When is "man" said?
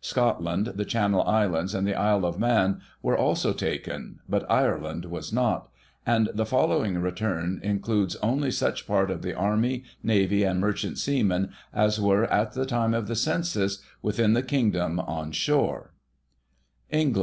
2.38-2.80